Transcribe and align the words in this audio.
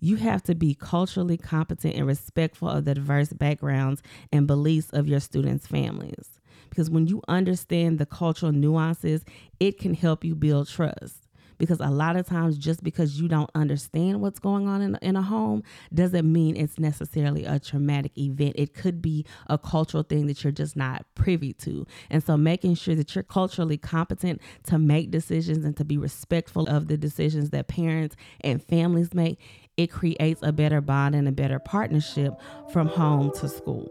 You 0.00 0.16
have 0.16 0.42
to 0.44 0.54
be 0.54 0.74
culturally 0.74 1.36
competent 1.36 1.94
and 1.94 2.06
respectful 2.06 2.68
of 2.68 2.84
the 2.84 2.94
diverse 2.94 3.32
backgrounds 3.32 4.02
and 4.32 4.46
beliefs 4.46 4.90
of 4.90 5.06
your 5.06 5.20
students' 5.20 5.66
families. 5.66 6.40
Because 6.70 6.88
when 6.88 7.06
you 7.06 7.20
understand 7.28 7.98
the 7.98 8.06
cultural 8.06 8.52
nuances, 8.52 9.24
it 9.58 9.78
can 9.78 9.94
help 9.94 10.24
you 10.24 10.34
build 10.34 10.68
trust. 10.68 11.26
Because 11.58 11.80
a 11.80 11.90
lot 11.90 12.16
of 12.16 12.26
times 12.26 12.56
just 12.56 12.82
because 12.82 13.20
you 13.20 13.28
don't 13.28 13.50
understand 13.54 14.22
what's 14.22 14.38
going 14.38 14.66
on 14.66 14.80
in, 14.80 14.98
in 15.02 15.14
a 15.14 15.20
home 15.20 15.62
doesn't 15.92 16.32
mean 16.32 16.56
it's 16.56 16.78
necessarily 16.78 17.44
a 17.44 17.58
traumatic 17.58 18.16
event. 18.16 18.54
It 18.56 18.72
could 18.72 19.02
be 19.02 19.26
a 19.46 19.58
cultural 19.58 20.02
thing 20.02 20.26
that 20.28 20.42
you're 20.42 20.54
just 20.54 20.74
not 20.74 21.04
privy 21.14 21.52
to. 21.54 21.86
And 22.08 22.24
so 22.24 22.38
making 22.38 22.76
sure 22.76 22.94
that 22.94 23.14
you're 23.14 23.24
culturally 23.24 23.76
competent 23.76 24.40
to 24.68 24.78
make 24.78 25.10
decisions 25.10 25.66
and 25.66 25.76
to 25.76 25.84
be 25.84 25.98
respectful 25.98 26.66
of 26.66 26.88
the 26.88 26.96
decisions 26.96 27.50
that 27.50 27.68
parents 27.68 28.16
and 28.40 28.62
families 28.62 29.12
make 29.12 29.38
it 29.80 29.90
creates 29.90 30.42
a 30.42 30.52
better 30.52 30.82
bond 30.82 31.14
and 31.14 31.26
a 31.26 31.32
better 31.32 31.58
partnership 31.58 32.34
from 32.70 32.86
home 32.86 33.32
to 33.32 33.48
school 33.48 33.88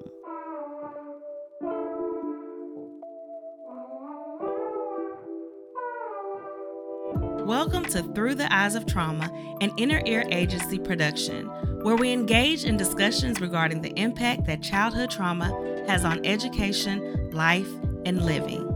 Welcome 7.43 7.85
to 7.85 8.03
Through 8.13 8.35
the 8.35 8.53
Eyes 8.53 8.75
of 8.75 8.85
Trauma, 8.85 9.31
an 9.61 9.71
inner 9.77 10.03
ear 10.05 10.23
agency 10.29 10.77
production, 10.77 11.47
where 11.81 11.95
we 11.95 12.11
engage 12.11 12.63
in 12.63 12.77
discussions 12.77 13.41
regarding 13.41 13.81
the 13.81 13.99
impact 13.99 14.45
that 14.45 14.61
childhood 14.61 15.09
trauma 15.09 15.47
has 15.87 16.05
on 16.05 16.23
education, 16.23 17.31
life, 17.31 17.67
and 18.05 18.23
living. 18.23 18.69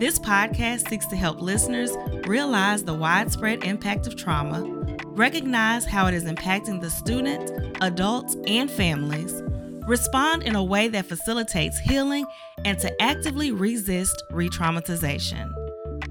This 0.00 0.18
podcast 0.18 0.88
seeks 0.88 1.06
to 1.06 1.16
help 1.16 1.40
listeners 1.40 1.92
realize 2.26 2.82
the 2.82 2.94
widespread 2.94 3.62
impact 3.62 4.08
of 4.08 4.16
trauma, 4.16 4.79
recognize 5.20 5.84
how 5.84 6.06
it 6.06 6.14
is 6.14 6.24
impacting 6.24 6.80
the 6.80 6.88
students, 6.88 7.52
adults, 7.82 8.38
and 8.46 8.70
families, 8.70 9.42
respond 9.86 10.42
in 10.42 10.56
a 10.56 10.64
way 10.64 10.88
that 10.88 11.04
facilitates 11.04 11.78
healing, 11.78 12.24
and 12.64 12.78
to 12.78 13.02
actively 13.02 13.52
resist 13.52 14.22
re 14.30 14.48
traumatization. 14.48 15.52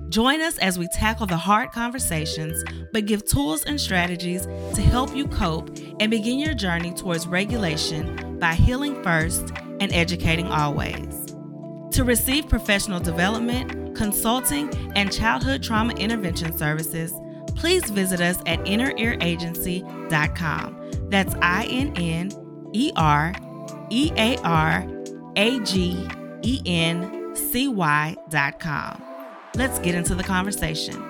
Join 0.09 0.41
us 0.41 0.59
as 0.59 0.77
we 0.77 0.87
tackle 0.89 1.25
the 1.25 1.37
hard 1.37 1.71
conversations, 1.71 2.63
but 2.93 3.07
give 3.07 3.25
tools 3.25 3.63
and 3.63 3.81
strategies 3.81 4.45
to 4.75 4.81
help 4.81 5.15
you 5.15 5.27
cope 5.27 5.75
and 5.99 6.11
begin 6.11 6.37
your 6.37 6.53
journey 6.53 6.93
towards 6.93 7.25
regulation 7.25 8.37
by 8.37 8.53
healing 8.53 9.01
first 9.01 9.51
and 9.79 9.91
educating 9.91 10.47
always. 10.47 11.35
To 11.93 12.03
receive 12.03 12.47
professional 12.47 12.99
development, 12.99 13.95
consulting, 13.95 14.69
and 14.95 15.11
childhood 15.11 15.63
trauma 15.63 15.93
intervention 15.95 16.55
services, 16.55 17.11
please 17.59 17.89
visit 17.89 18.21
us 18.21 18.37
at 18.45 18.59
innerearagency.com. 18.59 20.91
That's 21.09 21.35
I 21.41 21.65
N 21.65 21.93
N 21.97 22.31
E 22.73 22.93
R 22.95 23.33
E 23.89 24.13
A 24.15 24.37
R 24.37 24.87
A 25.35 25.59
G 25.59 26.07
E 26.41 26.61
N 26.65 27.35
C 27.35 27.67
Y.com. 27.67 29.03
Let's 29.55 29.79
get 29.79 29.95
into 29.95 30.15
the 30.15 30.23
conversation. 30.23 31.05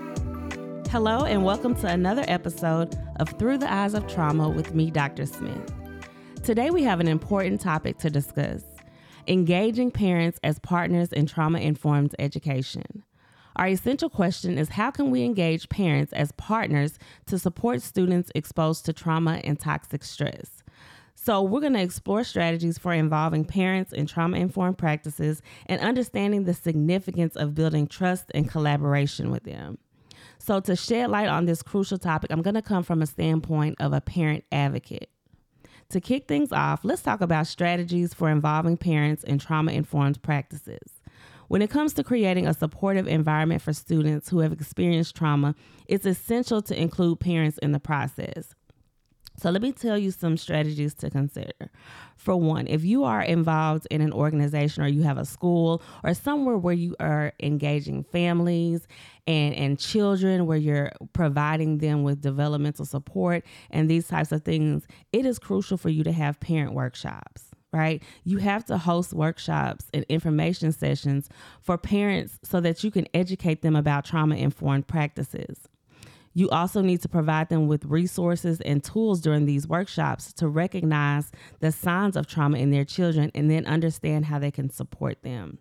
Hello, 0.89 1.23
and 1.23 1.45
welcome 1.45 1.75
to 1.75 1.87
another 1.87 2.25
episode 2.27 2.99
of 3.19 3.29
Through 3.37 3.59
the 3.59 3.71
Eyes 3.71 3.93
of 3.93 4.07
Trauma 4.07 4.49
with 4.49 4.73
me, 4.73 4.89
Dr. 4.89 5.27
Smith. 5.27 5.71
Today, 6.43 6.71
we 6.71 6.81
have 6.81 6.99
an 6.99 7.07
important 7.07 7.61
topic 7.61 7.99
to 7.99 8.09
discuss 8.09 8.63
engaging 9.27 9.91
parents 9.91 10.39
as 10.43 10.57
partners 10.57 11.13
in 11.13 11.27
trauma 11.27 11.59
informed 11.59 12.15
education. 12.17 13.03
Our 13.55 13.67
essential 13.67 14.09
question 14.09 14.57
is 14.57 14.69
how 14.69 14.91
can 14.91 15.11
we 15.11 15.23
engage 15.23 15.69
parents 15.69 16.13
as 16.13 16.31
partners 16.33 16.97
to 17.27 17.39
support 17.39 17.81
students 17.81 18.31
exposed 18.35 18.85
to 18.85 18.93
trauma 18.93 19.41
and 19.43 19.59
toxic 19.59 20.03
stress? 20.03 20.63
So, 21.15 21.41
we're 21.41 21.59
going 21.59 21.73
to 21.73 21.81
explore 21.81 22.23
strategies 22.23 22.77
for 22.77 22.93
involving 22.93 23.43
parents 23.43 23.91
in 23.91 24.05
trauma 24.05 24.37
informed 24.37 24.77
practices 24.77 25.41
and 25.65 25.81
understanding 25.81 26.45
the 26.45 26.53
significance 26.53 27.35
of 27.35 27.53
building 27.53 27.87
trust 27.87 28.31
and 28.33 28.49
collaboration 28.49 29.29
with 29.29 29.43
them. 29.43 29.79
So, 30.37 30.61
to 30.61 30.77
shed 30.77 31.09
light 31.09 31.27
on 31.27 31.45
this 31.45 31.61
crucial 31.61 31.97
topic, 31.97 32.31
I'm 32.31 32.41
going 32.41 32.53
to 32.53 32.61
come 32.61 32.83
from 32.83 33.01
a 33.01 33.05
standpoint 33.05 33.75
of 33.81 33.91
a 33.91 33.99
parent 33.99 34.45
advocate. 34.51 35.09
To 35.89 35.99
kick 35.99 36.27
things 36.27 36.53
off, 36.53 36.85
let's 36.85 37.01
talk 37.01 37.19
about 37.19 37.47
strategies 37.47 38.13
for 38.13 38.29
involving 38.29 38.77
parents 38.77 39.23
in 39.23 39.39
trauma 39.39 39.73
informed 39.73 40.21
practices. 40.21 40.98
When 41.49 41.63
it 41.63 41.71
comes 41.71 41.93
to 41.93 42.03
creating 42.03 42.45
a 42.45 42.53
supportive 42.53 43.07
environment 43.07 43.63
for 43.63 43.73
students 43.73 44.29
who 44.29 44.39
have 44.39 44.53
experienced 44.53 45.15
trauma, 45.15 45.55
it's 45.87 46.05
essential 46.05 46.61
to 46.61 46.79
include 46.79 47.19
parents 47.19 47.57
in 47.57 47.71
the 47.71 47.79
process. 47.79 48.53
So, 49.35 49.49
let 49.49 49.63
me 49.63 49.71
tell 49.71 49.97
you 49.97 50.11
some 50.11 50.37
strategies 50.37 50.93
to 50.95 51.09
consider. 51.09 51.71
For 52.17 52.35
one, 52.35 52.67
if 52.67 52.83
you 52.83 53.03
are 53.03 53.23
involved 53.23 53.87
in 53.89 54.01
an 54.01 54.13
organization 54.13 54.83
or 54.83 54.87
you 54.87 55.01
have 55.01 55.17
a 55.17 55.25
school 55.25 55.81
or 56.03 56.13
somewhere 56.13 56.57
where 56.57 56.75
you 56.75 56.95
are 56.99 57.33
engaging 57.39 58.03
families 58.03 58.87
and, 59.25 59.55
and 59.55 59.79
children, 59.79 60.45
where 60.45 60.57
you're 60.57 60.91
providing 61.13 61.79
them 61.79 62.03
with 62.03 62.21
developmental 62.21 62.85
support 62.85 63.43
and 63.71 63.89
these 63.89 64.07
types 64.07 64.31
of 64.31 64.43
things, 64.43 64.85
it 65.13 65.25
is 65.25 65.39
crucial 65.39 65.77
for 65.77 65.89
you 65.89 66.03
to 66.03 66.11
have 66.11 66.39
parent 66.39 66.73
workshops 66.73 67.48
right? 67.71 68.01
You 68.23 68.37
have 68.37 68.65
to 68.65 68.77
host 68.77 69.13
workshops 69.13 69.85
and 69.93 70.05
information 70.09 70.71
sessions 70.71 71.29
for 71.61 71.77
parents 71.77 72.39
so 72.43 72.59
that 72.61 72.83
you 72.83 72.91
can 72.91 73.07
educate 73.13 73.61
them 73.61 73.75
about 73.75 74.05
trauma 74.05 74.35
informed 74.35 74.87
practices. 74.87 75.67
You 76.33 76.49
also 76.49 76.81
need 76.81 77.01
to 77.01 77.09
provide 77.09 77.49
them 77.49 77.67
with 77.67 77.85
resources 77.85 78.61
and 78.61 78.83
tools 78.83 79.19
during 79.19 79.45
these 79.45 79.67
workshops 79.67 80.31
to 80.33 80.47
recognize 80.47 81.31
the 81.59 81.71
signs 81.71 82.15
of 82.15 82.27
trauma 82.27 82.57
in 82.57 82.71
their 82.71 82.85
children 82.85 83.31
and 83.33 83.49
then 83.49 83.65
understand 83.65 84.25
how 84.25 84.39
they 84.39 84.51
can 84.51 84.69
support 84.69 85.23
them. 85.23 85.57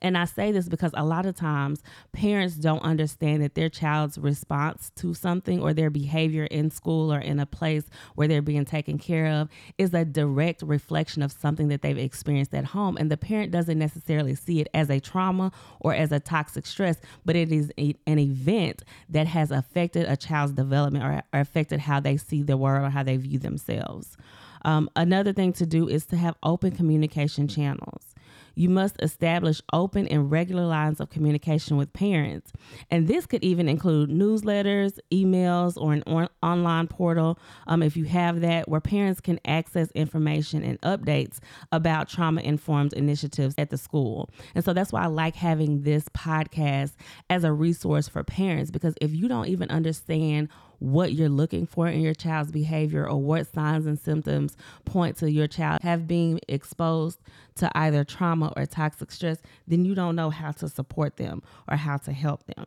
And 0.00 0.16
I 0.16 0.24
say 0.24 0.52
this 0.52 0.68
because 0.68 0.92
a 0.94 1.04
lot 1.04 1.26
of 1.26 1.36
times 1.36 1.82
parents 2.12 2.56
don't 2.56 2.82
understand 2.82 3.42
that 3.42 3.54
their 3.54 3.68
child's 3.68 4.18
response 4.18 4.90
to 4.96 5.14
something 5.14 5.60
or 5.60 5.72
their 5.72 5.90
behavior 5.90 6.44
in 6.44 6.70
school 6.70 7.12
or 7.12 7.18
in 7.18 7.38
a 7.38 7.46
place 7.46 7.84
where 8.14 8.28
they're 8.28 8.42
being 8.42 8.64
taken 8.64 8.98
care 8.98 9.26
of 9.26 9.48
is 9.76 9.94
a 9.94 10.04
direct 10.04 10.62
reflection 10.62 11.22
of 11.22 11.32
something 11.32 11.68
that 11.68 11.82
they've 11.82 11.98
experienced 11.98 12.54
at 12.54 12.66
home. 12.66 12.96
And 12.98 13.10
the 13.10 13.16
parent 13.16 13.52
doesn't 13.52 13.78
necessarily 13.78 14.34
see 14.34 14.60
it 14.60 14.68
as 14.74 14.90
a 14.90 15.00
trauma 15.00 15.52
or 15.80 15.94
as 15.94 16.12
a 16.12 16.20
toxic 16.20 16.66
stress, 16.66 16.98
but 17.24 17.36
it 17.36 17.52
is 17.52 17.72
a, 17.78 17.94
an 18.06 18.18
event 18.18 18.82
that 19.08 19.26
has 19.26 19.50
affected 19.50 20.06
a 20.08 20.16
child's 20.16 20.52
development 20.52 21.04
or, 21.04 21.22
or 21.32 21.40
affected 21.40 21.80
how 21.80 22.00
they 22.00 22.16
see 22.16 22.42
the 22.42 22.56
world 22.56 22.86
or 22.86 22.90
how 22.90 23.02
they 23.02 23.16
view 23.16 23.38
themselves. 23.38 24.16
Um, 24.64 24.90
another 24.96 25.32
thing 25.32 25.52
to 25.54 25.66
do 25.66 25.88
is 25.88 26.06
to 26.06 26.16
have 26.16 26.34
open 26.42 26.72
communication 26.72 27.48
channels. 27.48 28.14
You 28.58 28.68
must 28.68 28.96
establish 29.00 29.62
open 29.72 30.08
and 30.08 30.32
regular 30.32 30.66
lines 30.66 30.98
of 30.98 31.10
communication 31.10 31.76
with 31.76 31.92
parents. 31.92 32.52
And 32.90 33.06
this 33.06 33.24
could 33.24 33.44
even 33.44 33.68
include 33.68 34.10
newsletters, 34.10 34.98
emails, 35.12 35.74
or 35.76 35.92
an 35.92 36.02
on- 36.08 36.28
online 36.42 36.88
portal, 36.88 37.38
um, 37.68 37.84
if 37.84 37.96
you 37.96 38.04
have 38.06 38.40
that, 38.40 38.68
where 38.68 38.80
parents 38.80 39.20
can 39.20 39.38
access 39.44 39.92
information 39.92 40.64
and 40.64 40.80
updates 40.80 41.38
about 41.70 42.08
trauma 42.08 42.40
informed 42.40 42.94
initiatives 42.94 43.54
at 43.58 43.70
the 43.70 43.78
school. 43.78 44.28
And 44.56 44.64
so 44.64 44.72
that's 44.72 44.92
why 44.92 45.04
I 45.04 45.06
like 45.06 45.36
having 45.36 45.82
this 45.82 46.08
podcast 46.08 46.94
as 47.30 47.44
a 47.44 47.52
resource 47.52 48.08
for 48.08 48.24
parents 48.24 48.72
because 48.72 48.94
if 49.00 49.14
you 49.14 49.28
don't 49.28 49.46
even 49.46 49.70
understand 49.70 50.48
what 50.78 51.12
you're 51.12 51.28
looking 51.28 51.66
for 51.66 51.88
in 51.88 52.00
your 52.00 52.14
child's 52.14 52.52
behavior 52.52 53.08
or 53.08 53.20
what 53.20 53.46
signs 53.46 53.86
and 53.86 53.98
symptoms 53.98 54.56
point 54.84 55.16
to 55.18 55.30
your 55.30 55.46
child 55.46 55.80
have 55.82 56.06
been 56.06 56.38
exposed 56.48 57.18
to 57.56 57.70
either 57.76 58.04
trauma 58.04 58.52
or 58.56 58.66
toxic 58.66 59.10
stress, 59.10 59.38
then 59.66 59.84
you 59.84 59.94
don't 59.94 60.16
know 60.16 60.30
how 60.30 60.52
to 60.52 60.68
support 60.68 61.16
them 61.16 61.42
or 61.68 61.76
how 61.76 61.96
to 61.96 62.12
help 62.12 62.44
them. 62.46 62.66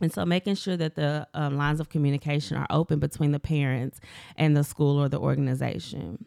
And 0.00 0.12
so, 0.12 0.24
making 0.24 0.56
sure 0.56 0.76
that 0.76 0.96
the 0.96 1.28
um, 1.34 1.56
lines 1.56 1.78
of 1.78 1.88
communication 1.88 2.56
are 2.56 2.66
open 2.68 2.98
between 2.98 3.30
the 3.30 3.38
parents 3.38 4.00
and 4.36 4.56
the 4.56 4.64
school 4.64 5.00
or 5.00 5.08
the 5.08 5.20
organization. 5.20 6.24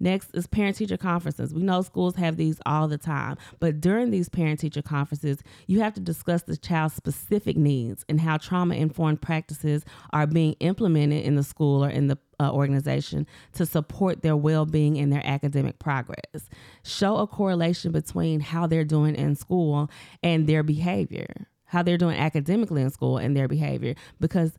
Next 0.00 0.30
is 0.34 0.46
parent 0.46 0.76
teacher 0.76 0.96
conferences. 0.96 1.54
We 1.54 1.62
know 1.62 1.82
schools 1.82 2.16
have 2.16 2.36
these 2.36 2.60
all 2.66 2.88
the 2.88 2.98
time, 2.98 3.36
but 3.60 3.80
during 3.80 4.10
these 4.10 4.28
parent 4.28 4.60
teacher 4.60 4.82
conferences, 4.82 5.38
you 5.66 5.80
have 5.80 5.94
to 5.94 6.00
discuss 6.00 6.42
the 6.42 6.56
child's 6.56 6.94
specific 6.94 7.56
needs 7.56 8.04
and 8.08 8.20
how 8.20 8.36
trauma 8.36 8.74
informed 8.74 9.20
practices 9.20 9.84
are 10.12 10.26
being 10.26 10.54
implemented 10.60 11.24
in 11.24 11.36
the 11.36 11.42
school 11.42 11.84
or 11.84 11.90
in 11.90 12.08
the 12.08 12.18
uh, 12.40 12.50
organization 12.50 13.26
to 13.52 13.64
support 13.64 14.22
their 14.22 14.36
well 14.36 14.66
being 14.66 14.98
and 14.98 15.12
their 15.12 15.24
academic 15.24 15.78
progress. 15.78 16.48
Show 16.82 17.18
a 17.18 17.26
correlation 17.26 17.92
between 17.92 18.40
how 18.40 18.66
they're 18.66 18.84
doing 18.84 19.14
in 19.14 19.36
school 19.36 19.90
and 20.22 20.46
their 20.46 20.62
behavior, 20.62 21.46
how 21.66 21.82
they're 21.82 21.98
doing 21.98 22.18
academically 22.18 22.82
in 22.82 22.90
school 22.90 23.18
and 23.18 23.36
their 23.36 23.48
behavior, 23.48 23.94
because 24.20 24.52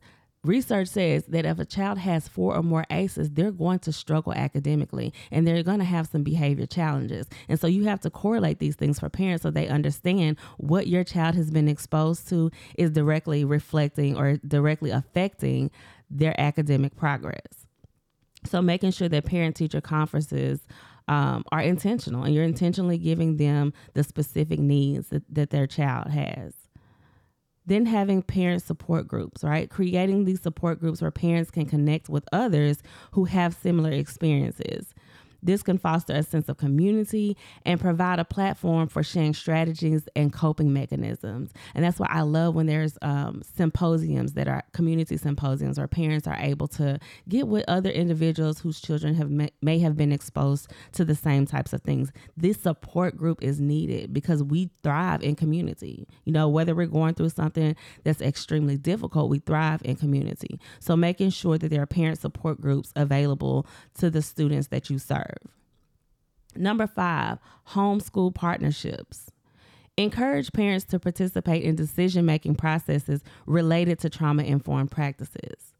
Research 0.46 0.88
says 0.88 1.24
that 1.26 1.44
if 1.44 1.58
a 1.58 1.64
child 1.64 1.98
has 1.98 2.28
four 2.28 2.54
or 2.54 2.62
more 2.62 2.84
ACEs, 2.90 3.30
they're 3.30 3.50
going 3.50 3.80
to 3.80 3.92
struggle 3.92 4.32
academically 4.32 5.12
and 5.30 5.46
they're 5.46 5.62
going 5.62 5.80
to 5.80 5.84
have 5.84 6.06
some 6.06 6.22
behavior 6.22 6.66
challenges. 6.66 7.26
And 7.48 7.58
so 7.58 7.66
you 7.66 7.84
have 7.84 8.00
to 8.02 8.10
correlate 8.10 8.60
these 8.60 8.76
things 8.76 9.00
for 9.00 9.08
parents 9.08 9.42
so 9.42 9.50
they 9.50 9.66
understand 9.66 10.38
what 10.58 10.86
your 10.86 11.02
child 11.02 11.34
has 11.34 11.50
been 11.50 11.68
exposed 11.68 12.28
to 12.28 12.50
is 12.76 12.90
directly 12.90 13.44
reflecting 13.44 14.16
or 14.16 14.36
directly 14.36 14.90
affecting 14.90 15.70
their 16.08 16.38
academic 16.40 16.94
progress. 16.96 17.66
So 18.44 18.62
making 18.62 18.92
sure 18.92 19.08
that 19.08 19.24
parent 19.24 19.56
teacher 19.56 19.80
conferences 19.80 20.60
um, 21.08 21.44
are 21.50 21.60
intentional 21.60 22.22
and 22.22 22.34
you're 22.34 22.44
intentionally 22.44 22.98
giving 22.98 23.36
them 23.36 23.72
the 23.94 24.04
specific 24.04 24.60
needs 24.60 25.08
that, 25.08 25.22
that 25.34 25.50
their 25.50 25.66
child 25.66 26.08
has. 26.08 26.54
Then 27.66 27.86
having 27.86 28.22
parent 28.22 28.62
support 28.62 29.08
groups, 29.08 29.42
right? 29.42 29.68
Creating 29.68 30.24
these 30.24 30.40
support 30.40 30.78
groups 30.80 31.02
where 31.02 31.10
parents 31.10 31.50
can 31.50 31.66
connect 31.66 32.08
with 32.08 32.24
others 32.32 32.78
who 33.12 33.24
have 33.24 33.54
similar 33.54 33.90
experiences. 33.90 34.94
This 35.42 35.62
can 35.62 35.78
foster 35.78 36.12
a 36.12 36.22
sense 36.22 36.48
of 36.48 36.56
community 36.56 37.36
and 37.64 37.80
provide 37.80 38.18
a 38.18 38.24
platform 38.24 38.88
for 38.88 39.02
sharing 39.02 39.34
strategies 39.34 40.08
and 40.16 40.32
coping 40.32 40.72
mechanisms. 40.72 41.52
And 41.74 41.84
that's 41.84 41.98
why 41.98 42.08
I 42.10 42.22
love 42.22 42.54
when 42.54 42.66
there's 42.66 42.98
um, 43.02 43.42
symposiums 43.56 44.34
that 44.34 44.48
are 44.48 44.62
community 44.72 45.16
symposiums 45.16 45.78
where 45.78 45.88
parents 45.88 46.26
are 46.26 46.36
able 46.38 46.68
to 46.68 46.98
get 47.28 47.48
with 47.48 47.64
other 47.68 47.90
individuals 47.90 48.60
whose 48.60 48.80
children 48.80 49.14
have 49.14 49.30
may, 49.30 49.50
may 49.62 49.78
have 49.78 49.96
been 49.96 50.12
exposed 50.12 50.70
to 50.92 51.04
the 51.04 51.14
same 51.14 51.46
types 51.46 51.72
of 51.72 51.82
things. 51.82 52.12
This 52.36 52.60
support 52.60 53.16
group 53.16 53.42
is 53.42 53.60
needed 53.60 54.12
because 54.12 54.42
we 54.42 54.70
thrive 54.82 55.22
in 55.22 55.34
community. 55.36 56.06
You 56.24 56.32
know, 56.32 56.48
whether 56.48 56.74
we're 56.74 56.86
going 56.86 57.14
through 57.14 57.30
something 57.30 57.76
that's 58.04 58.20
extremely 58.20 58.76
difficult, 58.76 59.30
we 59.30 59.38
thrive 59.38 59.82
in 59.84 59.96
community. 59.96 60.60
So 60.80 60.96
making 60.96 61.30
sure 61.30 61.58
that 61.58 61.68
there 61.68 61.82
are 61.82 61.86
parent 61.86 62.18
support 62.18 62.60
groups 62.60 62.92
available 62.96 63.66
to 63.98 64.10
the 64.10 64.22
students 64.22 64.68
that 64.68 64.90
you 64.90 64.98
serve. 64.98 65.25
Number 66.54 66.86
five, 66.86 67.38
homeschool 67.68 68.34
partnerships. 68.34 69.30
Encourage 69.96 70.52
parents 70.52 70.84
to 70.86 70.98
participate 70.98 71.62
in 71.62 71.74
decision 71.74 72.26
making 72.26 72.54
processes 72.54 73.22
related 73.46 73.98
to 74.00 74.10
trauma 74.10 74.42
informed 74.42 74.90
practices. 74.90 75.72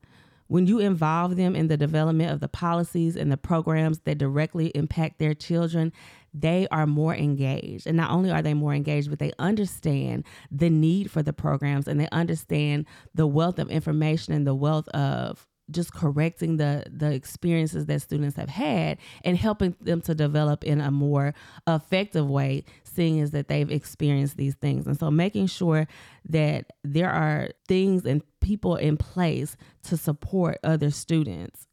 When 0.49 0.67
you 0.67 0.79
involve 0.79 1.37
them 1.37 1.57
in 1.57 1.67
the 1.67 1.77
development 1.77 2.31
of 2.31 2.41
the 2.41 2.49
policies 2.49 3.17
and 3.17 3.33
the 3.33 3.37
programs 3.37 3.99
that 4.01 4.19
directly 4.19 4.69
impact 4.69 5.19
their 5.19 5.35
children, 5.35 5.93
they 6.33 6.69
are 6.71 6.87
more 6.87 7.15
engaged. 7.15 7.87
And 7.87 7.97
not 7.97 8.11
only 8.11 8.31
are 8.31 8.43
they 8.43 8.55
more 8.55 8.75
engaged, 8.75 9.11
but 9.11 9.19
they 9.19 9.33
understand 9.39 10.25
the 10.51 10.71
need 10.71 11.11
for 11.11 11.23
the 11.23 11.33
programs 11.33 11.89
and 11.89 11.99
they 11.99 12.09
understand 12.11 12.87
the 13.15 13.27
wealth 13.27 13.59
of 13.59 13.71
information 13.71 14.35
and 14.35 14.47
the 14.47 14.55
wealth 14.55 14.89
of 14.89 15.47
just 15.71 15.93
correcting 15.93 16.57
the 16.57 16.85
the 16.91 17.13
experiences 17.13 17.87
that 17.87 18.03
students 18.03 18.37
have 18.37 18.49
had 18.49 18.99
and 19.25 19.37
helping 19.37 19.75
them 19.81 20.01
to 20.01 20.15
develop 20.15 20.65
in 20.65 20.81
a 20.81 20.91
more 20.91 21.35
effective 21.67 22.29
way 22.29 22.65
seeing 22.85 23.21
as 23.21 23.33
that 23.33 23.49
they've 23.49 23.71
experienced 23.71 24.37
these 24.37 24.55
things. 24.55 24.87
And 24.87 24.99
so 24.99 25.11
making 25.11 25.49
sure 25.49 25.87
that 26.29 26.73
there 26.85 27.11
are 27.11 27.49
things 27.69 28.07
and 28.07 28.23
people 28.41 28.77
in 28.77 28.97
place 28.97 29.57
to 29.85 29.97
support 29.97 30.59
other 30.63 30.91
students. 30.91 31.67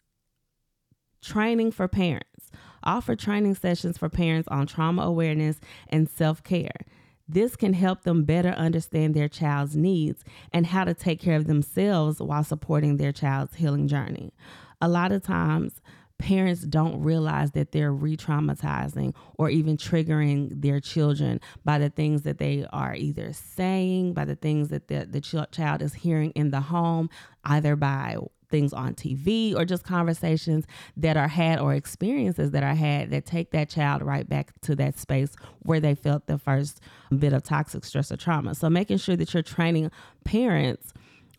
Training 1.21 1.71
for 1.71 1.87
parents. 1.87 2.51
Offer 2.83 3.15
training 3.15 3.55
sessions 3.55 3.97
for 3.97 4.09
parents 4.09 4.47
on 4.49 4.67
trauma 4.67 5.03
awareness 5.03 5.59
and 5.87 6.09
self-care 6.09 6.85
this 7.27 7.55
can 7.55 7.73
help 7.73 8.03
them 8.03 8.23
better 8.23 8.49
understand 8.49 9.13
their 9.13 9.29
child's 9.29 9.75
needs 9.75 10.23
and 10.51 10.67
how 10.67 10.83
to 10.83 10.93
take 10.93 11.19
care 11.19 11.37
of 11.37 11.47
themselves 11.47 12.19
while 12.19 12.43
supporting 12.43 12.97
their 12.97 13.11
child's 13.11 13.55
healing 13.55 13.87
journey. 13.87 14.33
A 14.81 14.87
lot 14.87 15.11
of 15.11 15.23
times, 15.23 15.81
parents 16.19 16.61
don't 16.61 17.01
realize 17.01 17.51
that 17.51 17.71
they're 17.71 17.91
re 17.91 18.15
traumatizing 18.15 19.13
or 19.37 19.49
even 19.49 19.77
triggering 19.77 20.61
their 20.61 20.79
children 20.79 21.39
by 21.65 21.77
the 21.77 21.89
things 21.89 22.21
that 22.21 22.37
they 22.37 22.65
are 22.71 22.95
either 22.95 23.33
saying, 23.33 24.13
by 24.13 24.25
the 24.25 24.35
things 24.35 24.69
that 24.69 24.87
the, 24.87 25.05
the 25.05 25.21
child 25.51 25.81
is 25.81 25.93
hearing 25.93 26.31
in 26.31 26.51
the 26.51 26.61
home, 26.61 27.09
either 27.43 27.75
by 27.75 28.17
things 28.53 28.71
on 28.71 28.93
TV 28.93 29.55
or 29.55 29.65
just 29.65 29.83
conversations 29.83 30.67
that 30.95 31.17
are 31.17 31.27
had 31.27 31.59
or 31.59 31.73
experiences 31.73 32.51
that 32.51 32.61
are 32.61 32.75
had 32.75 33.09
that 33.09 33.25
take 33.25 33.49
that 33.49 33.67
child 33.67 34.03
right 34.03 34.29
back 34.29 34.53
to 34.61 34.75
that 34.75 34.99
space 34.99 35.35
where 35.63 35.79
they 35.79 35.95
felt 35.95 36.27
the 36.27 36.37
first 36.37 36.79
bit 37.17 37.33
of 37.33 37.41
toxic 37.41 37.83
stress 37.83 38.11
or 38.11 38.15
trauma. 38.15 38.53
So 38.53 38.69
making 38.69 38.99
sure 38.99 39.15
that 39.15 39.33
you're 39.33 39.41
training 39.41 39.89
parents 40.23 40.93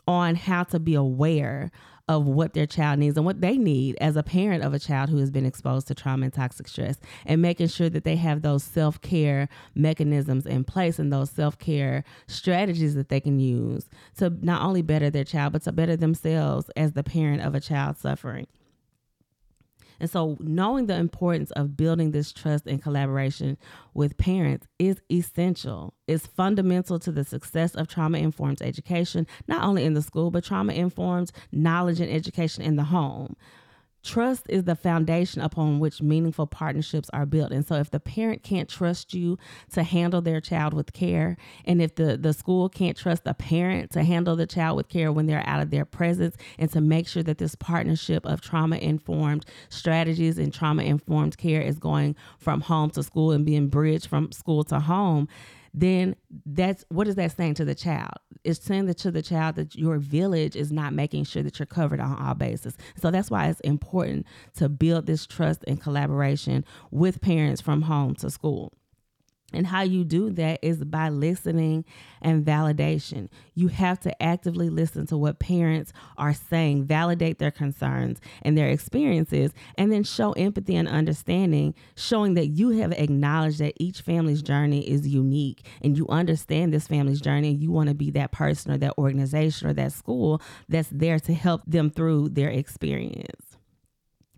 on 0.05 0.35
how 0.35 0.63
to 0.65 0.77
be 0.77 0.93
aware 0.93 1.71
of 2.07 2.25
what 2.25 2.53
their 2.53 2.67
child 2.67 2.99
needs 2.99 3.17
and 3.17 3.25
what 3.25 3.41
they 3.41 3.57
need 3.57 3.97
as 3.99 4.15
a 4.15 4.23
parent 4.23 4.63
of 4.63 4.73
a 4.73 4.79
child 4.79 5.09
who 5.09 5.17
has 5.17 5.31
been 5.31 5.45
exposed 5.45 5.87
to 5.87 5.95
trauma 5.95 6.25
and 6.25 6.33
toxic 6.33 6.67
stress 6.67 6.99
and 7.25 7.41
making 7.41 7.67
sure 7.67 7.89
that 7.89 8.03
they 8.03 8.15
have 8.15 8.41
those 8.41 8.63
self-care 8.63 9.49
mechanisms 9.73 10.45
in 10.45 10.63
place 10.63 10.99
and 10.99 11.11
those 11.11 11.31
self-care 11.31 12.03
strategies 12.27 12.93
that 12.95 13.09
they 13.09 13.19
can 13.19 13.39
use 13.39 13.89
to 14.17 14.29
not 14.41 14.61
only 14.61 14.83
better 14.83 15.09
their 15.09 15.23
child 15.23 15.53
but 15.53 15.63
to 15.63 15.71
better 15.71 15.95
themselves 15.95 16.69
as 16.75 16.91
the 16.91 17.03
parent 17.03 17.41
of 17.41 17.55
a 17.55 17.59
child 17.59 17.97
suffering. 17.97 18.45
And 19.99 20.09
so, 20.09 20.37
knowing 20.39 20.87
the 20.87 20.95
importance 20.95 21.51
of 21.51 21.77
building 21.77 22.11
this 22.11 22.31
trust 22.31 22.67
and 22.67 22.81
collaboration 22.81 23.57
with 23.93 24.17
parents 24.17 24.67
is 24.79 25.01
essential. 25.11 25.93
It's 26.07 26.27
fundamental 26.27 26.99
to 26.99 27.11
the 27.11 27.23
success 27.23 27.75
of 27.75 27.87
trauma 27.87 28.17
informed 28.17 28.61
education, 28.61 29.27
not 29.47 29.63
only 29.63 29.83
in 29.83 29.93
the 29.93 30.01
school, 30.01 30.31
but 30.31 30.43
trauma 30.43 30.73
informed 30.73 31.31
knowledge 31.51 31.99
and 31.99 32.11
education 32.11 32.63
in 32.63 32.75
the 32.75 32.83
home. 32.83 33.35
Trust 34.05 34.45
is 34.49 34.65
the 34.65 34.75
foundation 34.75 35.41
upon 35.41 35.79
which 35.79 35.99
meaningful 35.99 36.45
partnerships 36.45 37.09
are 37.11 37.25
built. 37.25 37.51
And 37.51 37.65
so 37.65 37.73
if 37.75 37.89
the 37.89 37.99
parent 37.99 38.43
can't 38.43 38.69
trust 38.69 39.15
you 39.15 39.39
to 39.71 39.81
handle 39.81 40.21
their 40.21 40.39
child 40.39 40.75
with 40.75 40.93
care, 40.93 41.37
and 41.65 41.81
if 41.81 41.95
the, 41.95 42.15
the 42.15 42.31
school 42.31 42.69
can't 42.69 42.95
trust 42.95 43.23
the 43.23 43.33
parent 43.33 43.91
to 43.93 44.03
handle 44.03 44.35
the 44.35 44.45
child 44.45 44.77
with 44.77 44.89
care 44.89 45.11
when 45.11 45.25
they're 45.25 45.47
out 45.47 45.59
of 45.59 45.71
their 45.71 45.85
presence, 45.85 46.37
and 46.59 46.71
to 46.71 46.81
make 46.81 47.07
sure 47.07 47.23
that 47.23 47.39
this 47.39 47.55
partnership 47.55 48.27
of 48.27 48.41
trauma 48.41 48.77
informed 48.77 49.43
strategies 49.69 50.37
and 50.37 50.53
trauma 50.53 50.83
informed 50.83 51.35
care 51.39 51.61
is 51.61 51.79
going 51.79 52.15
from 52.37 52.61
home 52.61 52.91
to 52.91 53.01
school 53.01 53.31
and 53.31 53.43
being 53.43 53.69
bridged 53.69 54.05
from 54.05 54.31
school 54.31 54.63
to 54.65 54.79
home, 54.79 55.27
then 55.75 56.15
that's 56.45 56.85
what 56.87 57.05
is 57.07 57.15
that 57.15 57.35
saying 57.35 57.55
to 57.55 57.65
the 57.65 57.75
child? 57.75 58.13
It's 58.45 58.63
saying 58.63 58.85
that 58.85 58.97
to 58.99 59.11
the 59.11 59.21
child 59.21 59.55
that 59.55 59.75
your 59.75 59.97
village 59.97 60.55
is 60.55 60.71
not 60.71 60.93
making 60.93 61.25
sure 61.25 61.43
that 61.43 61.59
you're 61.59 61.65
covered 61.65 61.99
on 61.99 62.17
all 62.17 62.33
bases. 62.33 62.77
So 62.95 63.11
that's 63.11 63.29
why 63.29 63.47
it's 63.47 63.59
important 63.59 64.25
to 64.55 64.69
build 64.69 65.05
this 65.05 65.25
trust 65.25 65.65
and 65.67 65.81
collaboration 65.81 66.63
with 66.91 67.19
parents 67.19 67.59
from 67.59 67.81
home 67.81 68.15
to 68.15 68.29
school. 68.29 68.71
And 69.53 69.67
how 69.67 69.83
you 69.83 70.03
do 70.03 70.31
that 70.31 70.59
is 70.61 70.83
by 70.83 71.09
listening 71.09 71.85
and 72.21 72.45
validation. 72.45 73.29
You 73.53 73.67
have 73.69 73.99
to 74.01 74.21
actively 74.21 74.69
listen 74.69 75.05
to 75.07 75.17
what 75.17 75.39
parents 75.39 75.93
are 76.17 76.33
saying, 76.33 76.85
validate 76.85 77.37
their 77.39 77.51
concerns 77.51 78.19
and 78.41 78.57
their 78.57 78.69
experiences, 78.69 79.51
and 79.77 79.91
then 79.91 80.03
show 80.03 80.33
empathy 80.33 80.75
and 80.75 80.87
understanding, 80.87 81.75
showing 81.95 82.33
that 82.33 82.47
you 82.47 82.71
have 82.71 82.91
acknowledged 82.93 83.59
that 83.59 83.75
each 83.77 84.01
family's 84.01 84.41
journey 84.41 84.81
is 84.89 85.07
unique 85.07 85.65
and 85.81 85.97
you 85.97 86.07
understand 86.09 86.73
this 86.73 86.87
family's 86.87 87.21
journey. 87.21 87.53
You 87.53 87.71
want 87.71 87.89
to 87.89 87.95
be 87.95 88.11
that 88.11 88.31
person 88.31 88.71
or 88.71 88.77
that 88.79 88.97
organization 88.97 89.69
or 89.69 89.73
that 89.73 89.93
school 89.93 90.41
that's 90.67 90.89
there 90.91 91.19
to 91.19 91.33
help 91.33 91.61
them 91.65 91.91
through 91.91 92.29
their 92.29 92.49
experience. 92.49 93.57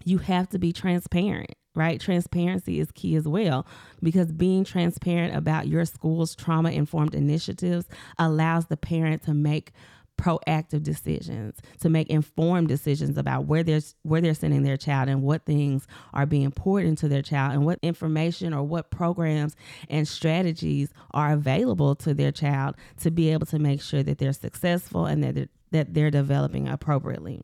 You 0.03 0.19
have 0.19 0.49
to 0.49 0.59
be 0.59 0.71
transparent 0.71 1.55
right? 1.77 2.01
Transparency 2.01 2.79
is 2.79 2.91
key 2.91 3.15
as 3.15 3.27
well 3.27 3.65
because 4.01 4.31
being 4.31 4.63
transparent 4.63 5.36
about 5.36 5.67
your 5.67 5.86
school's 5.86 6.36
trauma 6.36 6.72
informed 6.72 7.13
initiatives 7.13 7.88
allows 8.17 8.65
the 8.65 8.77
parent 8.77 9.24
to 9.24 9.34
make 9.34 9.72
proactive 10.17 10.81
decisions 10.81 11.60
to 11.79 11.89
make 11.89 12.10
informed 12.10 12.67
decisions 12.67 13.19
about 13.19 13.46
where 13.46 13.62
they're 13.62 13.81
where 14.01 14.19
they're 14.19 14.34
sending 14.34 14.63
their 14.63 14.75
child 14.75 15.07
and 15.07 15.22
what 15.22 15.46
things 15.46 15.86
are 16.12 16.25
being 16.25 16.50
poured 16.50 16.86
into 16.86 17.07
their 17.07 17.22
child 17.22 17.53
and 17.53 17.63
what 17.65 17.77
information 17.84 18.51
or 18.51 18.63
what 18.63 18.89
programs 18.89 19.55
and 19.89 20.07
strategies 20.07 20.89
are 21.12 21.34
available 21.34 21.93
to 21.93 22.15
their 22.15 22.31
child 22.31 22.75
to 23.00 23.12
be 23.12 23.31
able 23.31 23.46
to 23.46 23.60
make 23.60 23.79
sure 23.79 24.01
that 24.01 24.17
they're 24.17 24.34
successful 24.34 25.05
and 25.05 25.24
that 25.24 25.36
they're, 25.36 25.50
that 25.69 25.93
they're 25.93 26.10
developing 26.10 26.67
appropriately. 26.67 27.43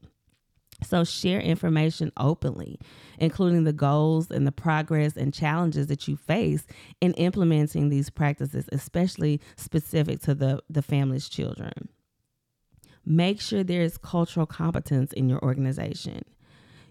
So 0.83 1.03
share 1.03 1.39
information 1.39 2.11
openly, 2.17 2.79
including 3.17 3.63
the 3.63 3.73
goals 3.73 4.29
and 4.29 4.45
the 4.45 4.51
progress 4.51 5.15
and 5.17 5.33
challenges 5.33 5.87
that 5.87 6.07
you 6.07 6.17
face 6.17 6.65
in 7.01 7.13
implementing 7.13 7.89
these 7.89 8.09
practices, 8.09 8.69
especially 8.71 9.41
specific 9.55 10.21
to 10.21 10.35
the, 10.35 10.61
the 10.69 10.81
family's 10.81 11.29
children. 11.29 11.89
Make 13.05 13.41
sure 13.41 13.63
there 13.63 13.81
is 13.81 13.97
cultural 13.97 14.45
competence 14.45 15.11
in 15.13 15.27
your 15.27 15.43
organization. 15.43 16.23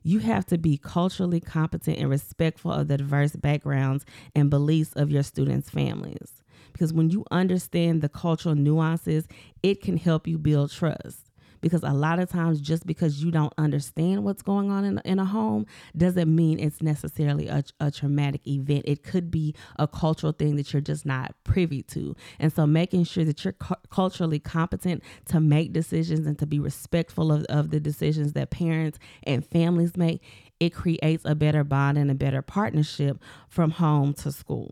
You 0.03 0.19
have 0.19 0.45
to 0.47 0.59
be 0.59 0.77
culturally 0.77 1.41
competent 1.41 1.99
and 1.99 2.11
respectful 2.11 2.73
of 2.73 2.89
the 2.89 2.99
diverse 2.99 3.37
backgrounds 3.37 4.05
and 4.35 4.51
beliefs 4.51 4.93
of 4.95 5.11
your 5.11 5.23
students' 5.23 5.71
families. 5.71 6.43
Because 6.73 6.93
when 6.93 7.11
you 7.11 7.25
understand 7.31 8.03
the 8.03 8.09
cultural 8.09 8.55
nuances, 8.55 9.29
it 9.63 9.81
can 9.81 9.97
help 9.97 10.27
you 10.27 10.39
build 10.39 10.73
trust 10.73 11.32
because 11.62 11.83
a 11.83 11.92
lot 11.92 12.19
of 12.19 12.28
times 12.28 12.61
just 12.61 12.87
because 12.87 13.25
you 13.25 13.31
don't 13.31 13.54
understand 13.57 14.23
what's 14.23 14.42
going 14.42 14.71
on 14.71 14.85
in, 14.85 15.00
in 15.07 15.19
a 15.19 15.25
home 15.25 15.64
doesn't 15.97 16.35
mean 16.35 16.59
it's 16.59 16.83
necessarily 16.83 17.49
a, 17.49 17.64
a 17.81 17.90
traumatic 17.90 18.47
event 18.47 18.85
it 18.87 19.02
could 19.02 19.31
be 19.31 19.54
a 19.78 19.88
cultural 19.88 20.33
thing 20.33 20.57
that 20.57 20.73
you're 20.73 20.83
just 20.83 21.07
not 21.07 21.35
privy 21.45 21.83
to 21.83 22.14
and 22.38 22.52
so 22.52 22.66
making 22.66 23.04
sure 23.04 23.25
that 23.25 23.42
you're 23.42 23.54
cu- 23.54 23.75
culturally 23.88 24.38
competent 24.38 25.02
to 25.25 25.40
make 25.40 25.73
decisions 25.73 26.26
and 26.26 26.38
to 26.38 26.47
be 26.47 26.59
respectful 26.59 27.33
of, 27.33 27.45
of 27.45 27.71
the 27.71 27.81
decisions 27.81 28.35
that 28.35 28.50
parents 28.50 28.99
and 29.23 29.47
families 29.47 29.97
make 29.97 30.21
it 30.62 30.71
creates 30.71 31.25
a 31.25 31.35
better 31.35 31.64
bond 31.64 31.99
and 31.99 32.11
a 32.11 32.14
better 32.14 32.40
partnership 32.40 33.21
from 33.49 33.73
home 33.73 34.14
to 34.14 34.31
school. 34.31 34.71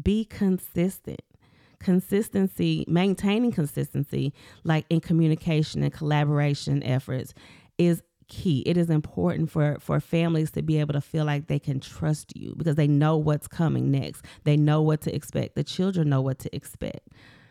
Be 0.00 0.24
consistent. 0.24 1.22
Consistency, 1.78 2.84
maintaining 2.88 3.52
consistency, 3.52 4.32
like 4.64 4.86
in 4.90 5.00
communication 5.00 5.82
and 5.82 5.92
collaboration 5.92 6.82
efforts, 6.82 7.34
is 7.78 8.02
key. 8.28 8.62
It 8.66 8.76
is 8.76 8.90
important 8.90 9.50
for 9.50 9.78
for 9.80 10.00
families 10.00 10.50
to 10.52 10.62
be 10.62 10.80
able 10.80 10.94
to 10.94 11.00
feel 11.00 11.24
like 11.24 11.46
they 11.46 11.58
can 11.58 11.80
trust 11.80 12.36
you 12.36 12.54
because 12.56 12.76
they 12.76 12.88
know 12.88 13.16
what's 13.16 13.48
coming 13.48 13.90
next. 13.90 14.24
They 14.44 14.56
know 14.56 14.82
what 14.82 15.00
to 15.02 15.14
expect. 15.14 15.54
The 15.54 15.64
children 15.64 16.08
know 16.08 16.20
what 16.20 16.38
to 16.40 16.54
expect. 16.54 17.08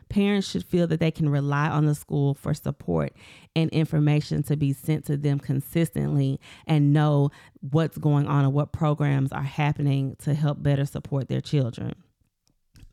Parents 0.10 0.48
should 0.48 0.64
feel 0.64 0.86
that 0.88 1.00
they 1.00 1.10
can 1.12 1.30
rely 1.30 1.68
on 1.68 1.86
the 1.86 1.96
school 1.96 2.36
for 2.36 2.54
support 2.54 3.14
and 3.56 3.72
information 3.72 4.44
to 4.44 4.56
be 4.56 4.72
sent 4.72 5.06
to 5.06 5.18
them 5.18 5.40
consistently 5.40 6.40
and 6.68 6.94
know 6.94 7.32
what's 7.72 7.98
going 7.98 8.28
on 8.28 8.46
and 8.46 8.54
what 8.54 8.72
programs 8.72 9.32
are 9.32 9.42
happening 9.42 10.16
to 10.20 10.36
help 10.36 10.62
better 10.62 10.86
support 10.86 11.28
their 11.28 11.42
children 11.42 11.96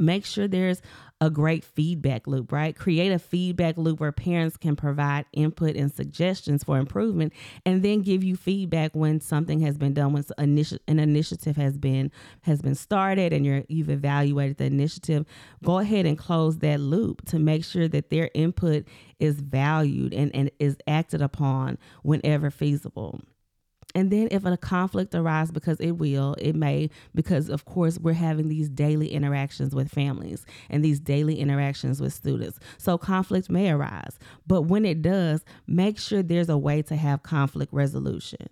make 0.02 0.26
sure 0.26 0.49
there's 0.49 0.82
a 1.23 1.30
great 1.30 1.64
feedback 1.64 2.26
loop, 2.26 2.50
right? 2.50 2.76
Create 2.76 3.12
a 3.12 3.18
feedback 3.18 3.76
loop 3.76 4.00
where 4.00 4.11
parents 4.11 4.56
can 4.56 4.75
provide 4.75 5.25
input 5.32 5.76
and 5.76 5.92
suggestions 5.92 6.64
for 6.64 6.78
improvement 6.78 7.32
and 7.64 7.85
then 7.85 8.02
give 8.02 8.25
you 8.25 8.35
feedback 8.35 8.90
when 8.92 9.21
something 9.21 9.61
has 9.61 9.78
been 9.78 9.94
done, 9.94 10.12
when 10.12 10.25
an 10.37 10.99
initiative 10.99 11.56
has 11.56 11.78
been 11.78 12.11
has 12.40 12.61
been 12.61 12.75
started 12.75 13.32
and 13.32 13.47
you're 13.47 13.62
you've 13.68 13.88
evaluated 13.88 14.56
the 14.59 14.64
initiative. 14.64 15.25
Go 15.64 15.78
ahead 15.78 16.06
and 16.06 16.18
close 16.18 16.59
that 16.59 16.80
loop 16.80 17.25
to 17.26 17.38
make 17.38 17.64
sure 17.64 17.87
that 17.87 18.11
their 18.11 18.28
input 18.35 18.85
is 19.21 19.40
valued 19.40 20.12
and, 20.12 20.35
and 20.35 20.50
is 20.59 20.76
acted 20.88 21.23
upon 21.23 21.78
whenever 22.02 22.50
feasible. 22.50 23.21
And 23.94 24.11
then 24.11 24.28
if 24.30 24.44
a 24.44 24.56
conflict 24.56 25.14
arises, 25.14 25.52
because 25.52 25.78
it 25.80 25.92
will, 25.92 26.34
it 26.38 26.54
may, 26.54 26.90
because 27.14 27.49
of 27.49 27.64
course 27.64 27.99
we're 27.99 28.14
having 28.14 28.49
these 28.49 28.68
daily 28.68 29.12
interactions 29.12 29.75
with 29.75 29.90
families 29.90 30.46
and 30.70 30.84
these 30.84 31.00
daily 31.00 31.38
interactions 31.38 32.00
with 32.00 32.12
students. 32.12 32.58
So 32.78 32.96
conflict 32.99 33.50
may 33.50 33.70
arise. 33.70 34.18
But 34.46 34.62
when 34.62 34.84
it 34.84 35.02
does, 35.02 35.44
make 35.66 35.99
sure 35.99 36.22
there's 36.22 36.49
a 36.49 36.58
way 36.58 36.82
to 36.82 36.96
have 36.96 37.22
conflict 37.22 37.72
resolution. 37.72 38.49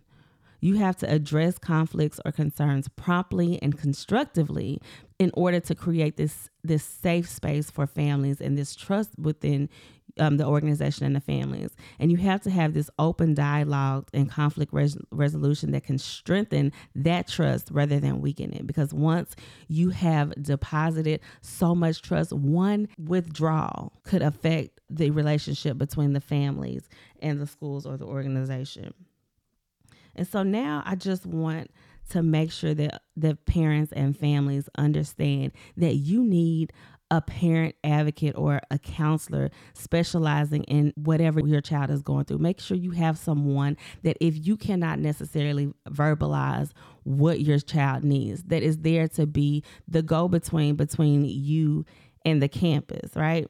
You 0.61 0.77
have 0.77 0.97
to 0.99 1.11
address 1.11 1.59
conflicts 1.59 2.21
or 2.25 2.33
concerns 2.33 2.89
promptly 2.89 3.59
and 3.63 3.79
constructively 3.79 4.81
in 5.19 5.31
order 5.35 5.61
to 5.61 5.75
create 5.75 6.17
this 6.17 6.51
this 6.63 6.85
safe 6.85 7.29
space 7.29 7.71
for 7.71 7.87
families 7.87 8.41
and 8.41 8.59
this 8.59 8.77
trust 8.77 9.11
within 9.19 9.71
um, 10.21 10.37
the 10.37 10.47
organization 10.47 11.07
and 11.07 11.17
the 11.17 11.21
families. 11.21 11.71
And 11.99 12.11
you 12.11 12.19
have 12.19 12.43
to 12.43 12.51
have 12.51 12.75
this 12.75 12.91
open 12.99 13.35
dialogue 13.35 14.09
and 14.13 14.31
conflict 14.31 14.73
res- 14.73 14.99
resolution 15.11 15.73
that 15.73 15.85
can 15.85 15.99
strengthen 15.99 16.73
that 16.95 17.27
trust 17.27 17.71
rather 17.73 17.99
than 17.99 18.21
weaken 18.21 18.53
it. 18.53 18.67
Because 18.67 18.93
once 18.93 19.35
you 19.69 19.91
have 19.91 20.33
deposited 20.41 21.21
so 21.41 21.75
much 21.75 22.03
trust, 22.03 22.33
one 22.33 22.89
withdrawal 22.99 23.93
could 24.05 24.23
affect 24.23 24.81
the 24.89 25.11
relationship 25.11 25.79
between 25.79 26.13
the 26.13 26.21
families 26.21 26.89
and 27.21 27.41
the 27.41 27.47
schools 27.47 27.87
or 27.87 27.97
the 27.97 28.07
organization. 28.07 28.93
And 30.15 30.27
so 30.27 30.43
now 30.43 30.83
I 30.85 30.97
just 30.97 31.25
want 31.25 31.71
to 32.11 32.23
make 32.23 32.51
sure 32.51 32.75
that 32.75 33.03
the 33.17 33.37
parents 33.37 33.93
and 33.93 34.17
families 34.17 34.69
understand 34.77 35.53
that 35.77 35.95
you 35.95 36.25
need 36.25 36.73
a 37.11 37.21
parent 37.21 37.75
advocate 37.83 38.37
or 38.37 38.61
a 38.71 38.79
counselor 38.79 39.51
specializing 39.75 40.63
in 40.65 40.93
whatever 40.97 41.41
your 41.41 41.61
child 41.61 41.91
is 41.91 42.03
going 42.03 42.25
through. 42.25 42.39
Make 42.39 42.61
sure 42.61 42.77
you 42.77 42.93
have 42.93 43.19
someone 43.19 43.77
that 44.03 44.17
if 44.21 44.47
you 44.47 44.57
cannot 44.57 44.99
necessarily 45.01 45.73
verbalize 45.89 46.71
what 47.03 47.41
your 47.41 47.59
child 47.59 48.05
needs, 48.05 48.45
that 48.45 48.63
is 48.63 48.79
there 48.79 49.09
to 49.09 49.27
be 49.27 49.65
the 49.89 50.03
go 50.03 50.29
between 50.29 50.77
between 50.77 51.25
you 51.25 51.85
and 52.25 52.41
the 52.41 52.49
campus, 52.49 53.17
right? 53.17 53.49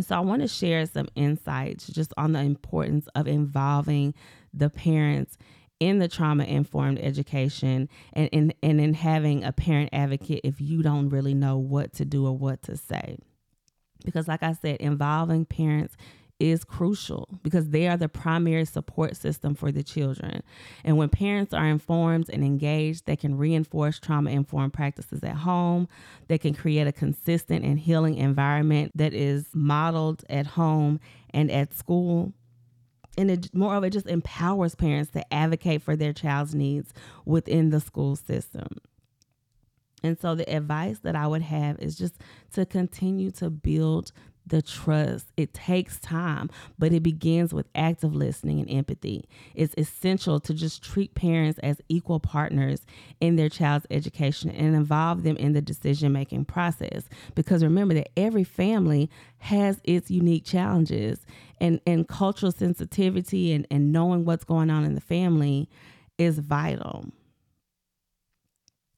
So 0.00 0.16
I 0.16 0.20
want 0.20 0.42
to 0.42 0.48
share 0.48 0.84
some 0.86 1.08
insights 1.14 1.86
just 1.88 2.12
on 2.16 2.32
the 2.32 2.40
importance 2.40 3.08
of 3.14 3.26
involving 3.26 4.14
the 4.52 4.70
parents 4.70 5.36
in 5.80 5.98
the 5.98 6.08
trauma 6.08 6.44
informed 6.44 6.98
education 6.98 7.88
and 8.12 8.28
in 8.32 8.52
and 8.62 8.80
in 8.80 8.94
having 8.94 9.44
a 9.44 9.52
parent 9.52 9.90
advocate 9.92 10.40
if 10.44 10.60
you 10.60 10.82
don't 10.82 11.08
really 11.08 11.34
know 11.34 11.56
what 11.56 11.92
to 11.94 12.04
do 12.04 12.26
or 12.26 12.36
what 12.36 12.62
to 12.62 12.76
say. 12.76 13.18
Because 14.04 14.28
like 14.28 14.42
I 14.42 14.52
said, 14.52 14.76
involving 14.76 15.44
parents 15.44 15.96
is 16.40 16.62
crucial 16.62 17.28
because 17.42 17.70
they 17.70 17.88
are 17.88 17.96
the 17.96 18.08
primary 18.08 18.64
support 18.64 19.16
system 19.16 19.54
for 19.54 19.72
the 19.72 19.82
children. 19.82 20.42
And 20.84 20.96
when 20.96 21.08
parents 21.08 21.52
are 21.52 21.66
informed 21.66 22.30
and 22.30 22.44
engaged, 22.44 23.06
they 23.06 23.16
can 23.16 23.36
reinforce 23.36 23.98
trauma 23.98 24.30
informed 24.30 24.72
practices 24.72 25.24
at 25.24 25.34
home. 25.34 25.88
They 26.28 26.38
can 26.38 26.54
create 26.54 26.86
a 26.86 26.92
consistent 26.92 27.64
and 27.64 27.78
healing 27.78 28.16
environment 28.16 28.92
that 28.94 29.14
is 29.14 29.46
modeled 29.52 30.24
at 30.30 30.46
home 30.46 31.00
and 31.30 31.50
at 31.50 31.74
school 31.74 32.32
and 33.18 33.30
it 33.30 33.54
moreover 33.54 33.86
it 33.86 33.92
just 33.92 34.06
empowers 34.06 34.74
parents 34.74 35.10
to 35.10 35.34
advocate 35.34 35.82
for 35.82 35.96
their 35.96 36.12
child's 36.12 36.54
needs 36.54 36.94
within 37.26 37.70
the 37.70 37.80
school 37.80 38.16
system. 38.16 38.68
And 40.04 40.18
so 40.18 40.36
the 40.36 40.48
advice 40.48 41.00
that 41.00 41.16
i 41.16 41.26
would 41.26 41.42
have 41.42 41.78
is 41.80 41.96
just 41.96 42.14
to 42.52 42.64
continue 42.64 43.30
to 43.32 43.50
build 43.50 44.12
the 44.48 44.62
trust. 44.62 45.26
It 45.36 45.54
takes 45.54 45.98
time, 45.98 46.50
but 46.78 46.92
it 46.92 47.02
begins 47.02 47.52
with 47.52 47.66
active 47.74 48.14
listening 48.14 48.60
and 48.60 48.70
empathy. 48.70 49.24
It's 49.54 49.74
essential 49.76 50.40
to 50.40 50.54
just 50.54 50.82
treat 50.82 51.14
parents 51.14 51.58
as 51.60 51.80
equal 51.88 52.20
partners 52.20 52.82
in 53.20 53.36
their 53.36 53.48
child's 53.48 53.86
education 53.90 54.50
and 54.50 54.74
involve 54.74 55.22
them 55.22 55.36
in 55.36 55.52
the 55.52 55.62
decision 55.62 56.12
making 56.12 56.46
process. 56.46 57.08
Because 57.34 57.62
remember 57.62 57.94
that 57.94 58.10
every 58.16 58.44
family 58.44 59.10
has 59.38 59.80
its 59.84 60.10
unique 60.10 60.44
challenges, 60.44 61.24
and, 61.60 61.80
and 61.86 62.08
cultural 62.08 62.52
sensitivity 62.52 63.52
and, 63.52 63.66
and 63.70 63.92
knowing 63.92 64.24
what's 64.24 64.44
going 64.44 64.70
on 64.70 64.84
in 64.84 64.94
the 64.94 65.00
family 65.00 65.68
is 66.16 66.38
vital. 66.38 67.06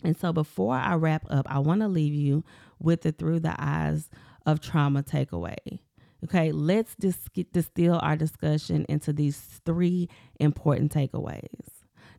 And 0.02 0.16
so 0.16 0.32
before 0.32 0.74
I 0.74 0.94
wrap 0.94 1.26
up, 1.30 1.46
I 1.48 1.58
want 1.58 1.82
to 1.82 1.88
leave 1.88 2.14
you 2.14 2.44
with 2.78 3.02
the 3.02 3.12
through 3.12 3.40
the 3.40 3.54
eyes 3.58 4.08
of 4.50 4.60
trauma 4.60 5.02
takeaway. 5.02 5.80
Okay, 6.24 6.52
let's 6.52 6.94
dis- 6.96 7.28
distill 7.52 7.98
our 8.02 8.16
discussion 8.16 8.84
into 8.88 9.12
these 9.12 9.60
three 9.64 10.08
important 10.38 10.92
takeaways. 10.92 11.68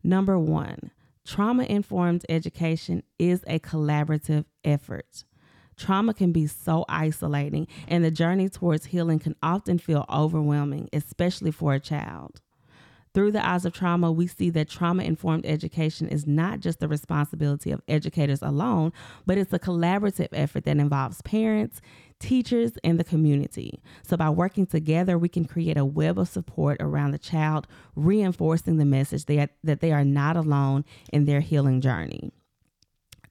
Number 0.04 0.40
one, 0.40 0.92
trauma 1.26 1.64
informed 1.64 2.26
education 2.28 3.04
is 3.20 3.44
a 3.46 3.60
collaborative 3.60 4.46
effort. 4.64 5.24
Trauma 5.78 6.14
can 6.14 6.32
be 6.32 6.48
so 6.48 6.86
isolating, 6.90 7.68
and 7.88 8.04
the 8.04 8.12
journey 8.12 8.50
towards 8.50 8.86
healing 8.86 9.20
can 9.20 9.36
often 9.42 9.78
feel 9.78 10.06
overwhelming, 10.10 10.90
especially 10.94 11.52
for 11.52 11.74
a 11.74 11.80
child. 11.80 12.42
Through 13.14 13.34
the 13.34 13.46
eyes 13.46 13.66
of 13.66 13.74
trauma, 13.74 14.12
we 14.12 14.28
see 14.28 14.50
that 14.52 14.70
trauma 14.70 15.04
informed 15.04 15.46
education 15.46 16.08
is 16.08 16.26
not 16.26 16.62
just 16.62 16.80
the 16.80 16.88
responsibility 16.88 17.72
of 17.72 17.82
educators 17.88 18.42
alone, 18.42 18.94
but 19.26 19.38
it's 19.38 19.52
a 19.52 19.60
collaborative 19.60 20.30
effort 20.32 20.64
that 20.64 20.78
involves 20.78 21.22
parents, 21.24 21.82
teachers, 22.22 22.74
and 22.84 22.98
the 23.00 23.04
community. 23.04 23.82
So, 24.04 24.16
by 24.16 24.30
working 24.30 24.66
together, 24.66 25.18
we 25.18 25.28
can 25.28 25.44
create 25.44 25.78
a 25.78 25.84
web 25.84 26.18
of 26.18 26.30
support 26.30 26.78
around 26.80 27.12
the 27.12 27.18
child, 27.18 27.68
reinforcing 27.96 28.78
the 28.78 28.86
message 28.86 29.26
that, 29.26 29.52
that 29.64 29.82
they 29.82 29.92
are 29.92 30.06
not 30.06 30.38
alone 30.38 30.86
in 31.12 31.26
their 31.26 31.42
healing 31.42 31.82
journey. 31.82 32.32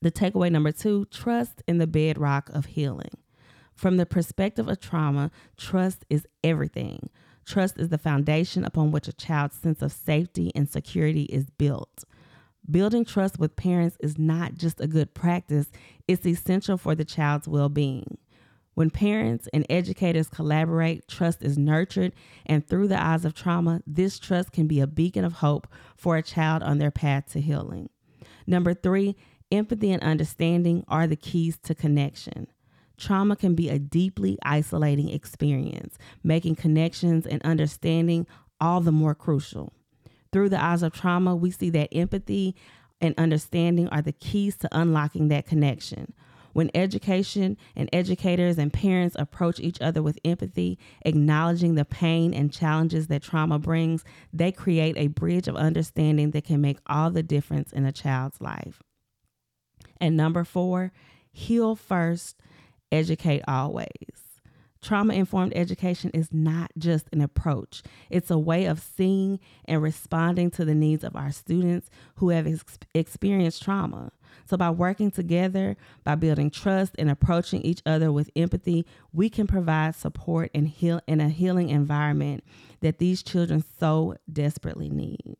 The 0.02 0.10
takeaway 0.10 0.50
number 0.50 0.72
two 0.72 1.06
trust 1.06 1.62
in 1.66 1.78
the 1.78 1.86
bedrock 1.86 2.50
of 2.50 2.66
healing. 2.66 3.16
From 3.74 3.96
the 3.96 4.06
perspective 4.06 4.68
of 4.68 4.80
trauma, 4.80 5.30
trust 5.56 6.04
is 6.10 6.26
everything. 6.44 7.08
Trust 7.46 7.78
is 7.78 7.88
the 7.88 7.98
foundation 7.98 8.64
upon 8.64 8.90
which 8.90 9.08
a 9.08 9.12
child's 9.12 9.56
sense 9.56 9.82
of 9.82 9.92
safety 9.92 10.52
and 10.54 10.68
security 10.68 11.24
is 11.24 11.48
built. 11.50 12.04
Building 12.70 13.04
trust 13.04 13.38
with 13.38 13.56
parents 13.56 13.96
is 14.00 14.18
not 14.18 14.54
just 14.54 14.80
a 14.80 14.86
good 14.86 15.14
practice, 15.14 15.70
it's 16.06 16.26
essential 16.26 16.76
for 16.76 16.94
the 16.94 17.04
child's 17.04 17.48
well 17.48 17.68
being. 17.68 18.18
When 18.80 18.88
parents 18.88 19.46
and 19.52 19.66
educators 19.68 20.30
collaborate, 20.30 21.06
trust 21.06 21.42
is 21.42 21.58
nurtured, 21.58 22.14
and 22.46 22.66
through 22.66 22.88
the 22.88 22.98
eyes 22.98 23.26
of 23.26 23.34
trauma, 23.34 23.82
this 23.86 24.18
trust 24.18 24.52
can 24.52 24.66
be 24.66 24.80
a 24.80 24.86
beacon 24.86 25.22
of 25.22 25.34
hope 25.34 25.66
for 25.98 26.16
a 26.16 26.22
child 26.22 26.62
on 26.62 26.78
their 26.78 26.90
path 26.90 27.30
to 27.32 27.42
healing. 27.42 27.90
Number 28.46 28.72
three, 28.72 29.16
empathy 29.52 29.92
and 29.92 30.02
understanding 30.02 30.82
are 30.88 31.06
the 31.06 31.14
keys 31.14 31.58
to 31.64 31.74
connection. 31.74 32.46
Trauma 32.96 33.36
can 33.36 33.54
be 33.54 33.68
a 33.68 33.78
deeply 33.78 34.38
isolating 34.46 35.10
experience, 35.10 35.98
making 36.24 36.54
connections 36.54 37.26
and 37.26 37.42
understanding 37.42 38.26
all 38.62 38.80
the 38.80 38.90
more 38.90 39.14
crucial. 39.14 39.74
Through 40.32 40.48
the 40.48 40.64
eyes 40.64 40.82
of 40.82 40.94
trauma, 40.94 41.36
we 41.36 41.50
see 41.50 41.68
that 41.68 41.94
empathy 41.94 42.56
and 42.98 43.14
understanding 43.18 43.90
are 43.90 44.00
the 44.00 44.12
keys 44.12 44.56
to 44.56 44.68
unlocking 44.72 45.28
that 45.28 45.46
connection. 45.46 46.14
When 46.52 46.70
education 46.74 47.56
and 47.76 47.88
educators 47.92 48.58
and 48.58 48.72
parents 48.72 49.16
approach 49.18 49.60
each 49.60 49.80
other 49.80 50.02
with 50.02 50.18
empathy, 50.24 50.78
acknowledging 51.02 51.74
the 51.74 51.84
pain 51.84 52.34
and 52.34 52.52
challenges 52.52 53.06
that 53.08 53.22
trauma 53.22 53.58
brings, 53.58 54.04
they 54.32 54.52
create 54.52 54.96
a 54.96 55.08
bridge 55.08 55.48
of 55.48 55.56
understanding 55.56 56.32
that 56.32 56.44
can 56.44 56.60
make 56.60 56.78
all 56.86 57.10
the 57.10 57.22
difference 57.22 57.72
in 57.72 57.84
a 57.84 57.92
child's 57.92 58.40
life. 58.40 58.82
And 60.00 60.16
number 60.16 60.44
four, 60.44 60.92
heal 61.32 61.76
first, 61.76 62.36
educate 62.90 63.42
always. 63.46 64.29
Trauma 64.82 65.12
informed 65.14 65.52
education 65.54 66.10
is 66.14 66.32
not 66.32 66.70
just 66.78 67.06
an 67.12 67.20
approach, 67.20 67.82
it's 68.08 68.30
a 68.30 68.38
way 68.38 68.64
of 68.64 68.80
seeing 68.80 69.38
and 69.66 69.82
responding 69.82 70.50
to 70.52 70.64
the 70.64 70.74
needs 70.74 71.04
of 71.04 71.14
our 71.14 71.30
students 71.30 71.90
who 72.16 72.30
have 72.30 72.46
ex- 72.46 72.78
experienced 72.94 73.62
trauma. 73.62 74.10
So, 74.46 74.56
by 74.56 74.70
working 74.70 75.10
together, 75.10 75.76
by 76.02 76.14
building 76.14 76.50
trust 76.50 76.94
and 76.98 77.10
approaching 77.10 77.60
each 77.62 77.82
other 77.84 78.10
with 78.10 78.30
empathy, 78.34 78.86
we 79.12 79.28
can 79.28 79.46
provide 79.46 79.94
support 79.94 80.50
and 80.54 80.66
heal 80.66 81.00
in 81.06 81.20
a 81.20 81.28
healing 81.28 81.68
environment 81.68 82.42
that 82.80 82.98
these 82.98 83.22
children 83.22 83.64
so 83.78 84.16
desperately 84.32 84.88
need. 84.88 85.36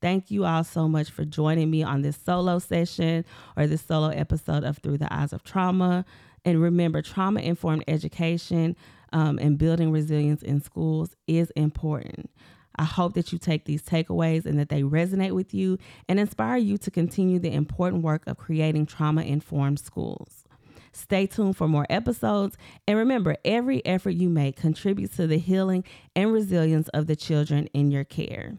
Thank 0.00 0.30
you 0.30 0.46
all 0.46 0.64
so 0.64 0.88
much 0.88 1.10
for 1.10 1.26
joining 1.26 1.70
me 1.70 1.82
on 1.82 2.00
this 2.00 2.16
solo 2.16 2.58
session 2.58 3.24
or 3.54 3.66
this 3.66 3.82
solo 3.82 4.08
episode 4.08 4.64
of 4.64 4.78
Through 4.78 4.96
the 4.98 5.12
Eyes 5.12 5.34
of 5.34 5.44
Trauma. 5.44 6.06
And 6.44 6.60
remember, 6.60 7.02
trauma 7.02 7.40
informed 7.40 7.84
education 7.88 8.76
um, 9.12 9.38
and 9.38 9.58
building 9.58 9.92
resilience 9.92 10.42
in 10.42 10.60
schools 10.60 11.14
is 11.26 11.50
important. 11.50 12.30
I 12.76 12.84
hope 12.84 13.14
that 13.14 13.32
you 13.32 13.38
take 13.38 13.64
these 13.64 13.82
takeaways 13.82 14.46
and 14.46 14.58
that 14.58 14.68
they 14.68 14.82
resonate 14.82 15.32
with 15.32 15.52
you 15.52 15.78
and 16.08 16.18
inspire 16.18 16.56
you 16.56 16.78
to 16.78 16.90
continue 16.90 17.38
the 17.38 17.52
important 17.52 18.02
work 18.02 18.26
of 18.26 18.38
creating 18.38 18.86
trauma 18.86 19.22
informed 19.22 19.80
schools. 19.80 20.44
Stay 20.92 21.26
tuned 21.26 21.56
for 21.56 21.68
more 21.68 21.86
episodes. 21.90 22.56
And 22.88 22.96
remember, 22.96 23.36
every 23.44 23.84
effort 23.84 24.10
you 24.10 24.28
make 24.28 24.56
contributes 24.56 25.16
to 25.16 25.26
the 25.26 25.38
healing 25.38 25.84
and 26.16 26.32
resilience 26.32 26.88
of 26.88 27.06
the 27.06 27.16
children 27.16 27.66
in 27.68 27.90
your 27.90 28.04
care. 28.04 28.58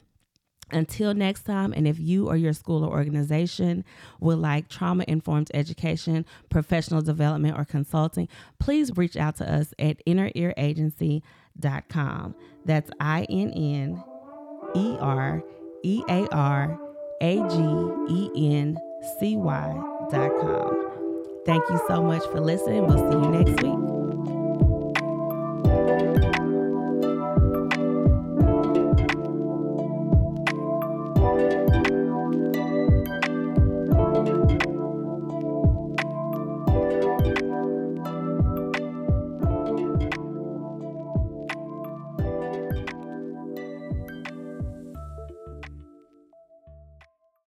Until 0.72 1.14
next 1.14 1.44
time, 1.44 1.72
and 1.74 1.88
if 1.88 2.00
you 2.00 2.28
or 2.28 2.36
your 2.36 2.54
school 2.54 2.84
or 2.84 2.92
organization 2.92 3.86
would 4.20 4.40
like 4.40 4.68
trauma 4.70 5.06
informed 5.08 5.52
education, 5.54 6.26
professional 6.50 7.02
development, 7.02 7.58
or 7.58 7.66
consulting, 7.66 8.28
please 8.60 8.96
reach 8.96 9.18
out 9.18 9.36
to 9.38 9.52
us 9.52 9.74
at 9.80 10.06
innerearagency.com. 10.06 12.36
That's 12.66 12.92
I 13.00 13.26
N 13.30 13.52
N 13.52 14.04
E 14.76 14.98
R 15.00 15.44
E 15.84 16.04
A 16.08 16.28
R 16.28 16.80
A 17.22 17.36
G 17.36 17.56
E 18.10 18.30
N 18.56 18.78
C 19.20 19.36
Y.com. 19.36 20.88
Thank 21.46 21.64
you 21.70 21.82
so 21.88 22.04
much 22.04 22.24
for 22.26 22.40
listening. 22.40 22.86
We'll 22.86 23.12
see 23.12 23.18
you 23.18 23.32
next 23.32 23.64